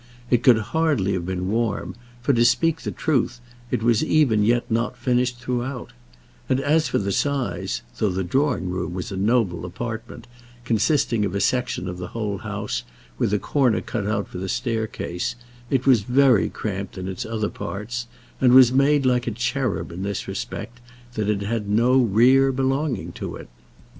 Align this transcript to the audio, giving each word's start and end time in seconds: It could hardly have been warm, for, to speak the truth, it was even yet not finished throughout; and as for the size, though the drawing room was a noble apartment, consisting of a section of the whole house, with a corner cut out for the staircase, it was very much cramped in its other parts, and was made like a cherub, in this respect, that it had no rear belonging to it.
It 0.31 0.41
could 0.41 0.57
hardly 0.73 1.13
have 1.13 1.27
been 1.27 1.51
warm, 1.51 1.93
for, 2.23 2.33
to 2.33 2.43
speak 2.43 2.81
the 2.81 2.91
truth, 2.91 3.39
it 3.69 3.83
was 3.83 4.03
even 4.03 4.41
yet 4.43 4.65
not 4.67 4.97
finished 4.97 5.37
throughout; 5.37 5.93
and 6.49 6.59
as 6.59 6.87
for 6.87 6.97
the 6.97 7.11
size, 7.11 7.83
though 7.99 8.09
the 8.09 8.23
drawing 8.23 8.71
room 8.71 8.95
was 8.95 9.11
a 9.11 9.15
noble 9.15 9.63
apartment, 9.63 10.25
consisting 10.65 11.23
of 11.23 11.35
a 11.35 11.39
section 11.39 11.87
of 11.87 11.99
the 11.99 12.07
whole 12.17 12.39
house, 12.39 12.81
with 13.19 13.31
a 13.31 13.37
corner 13.37 13.79
cut 13.79 14.07
out 14.07 14.27
for 14.27 14.39
the 14.39 14.49
staircase, 14.49 15.35
it 15.69 15.85
was 15.85 16.01
very 16.01 16.45
much 16.45 16.53
cramped 16.53 16.97
in 16.97 17.07
its 17.07 17.23
other 17.23 17.49
parts, 17.49 18.07
and 18.39 18.53
was 18.53 18.71
made 18.71 19.05
like 19.05 19.27
a 19.27 19.31
cherub, 19.31 19.91
in 19.91 20.01
this 20.01 20.27
respect, 20.27 20.79
that 21.13 21.29
it 21.29 21.41
had 21.41 21.69
no 21.69 21.95
rear 21.95 22.51
belonging 22.51 23.11
to 23.11 23.35
it. 23.35 23.49